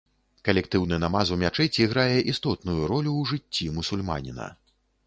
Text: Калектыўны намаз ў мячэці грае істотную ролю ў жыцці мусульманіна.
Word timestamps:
Калектыўны 0.47 0.97
намаз 1.03 1.27
ў 1.35 1.43
мячэці 1.43 1.87
грае 1.93 2.17
істотную 2.35 2.79
ролю 2.93 3.11
ў 3.19 3.21
жыцці 3.35 3.73
мусульманіна. 3.79 4.55